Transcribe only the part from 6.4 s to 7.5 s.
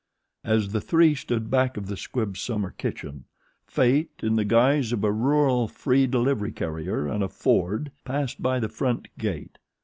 carrier and a